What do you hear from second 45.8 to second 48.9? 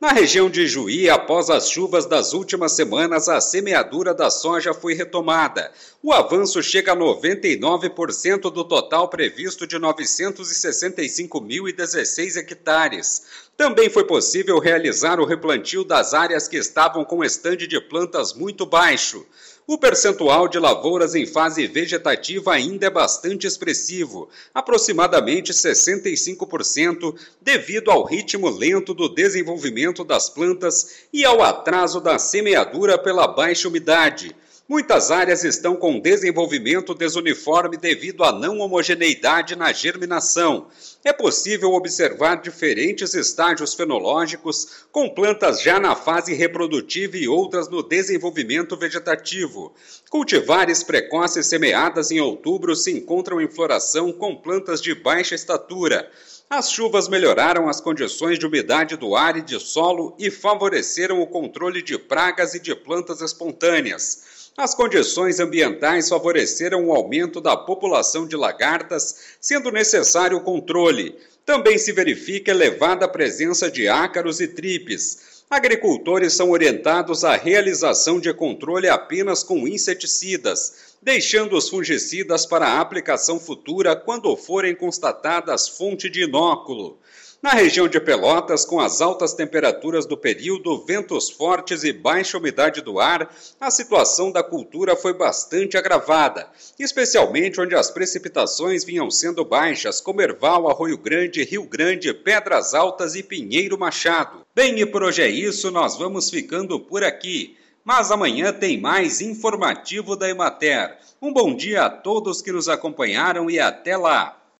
na fase reprodutiva e outras no desenvolvimento